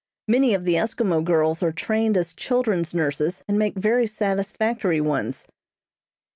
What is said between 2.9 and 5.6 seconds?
nurses and make very satisfactory ones.